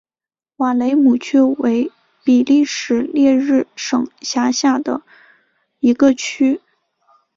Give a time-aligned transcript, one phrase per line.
[0.55, 1.91] 瓦雷姆区为
[2.23, 5.03] 比利时列日省辖下的
[5.79, 6.59] 一个区。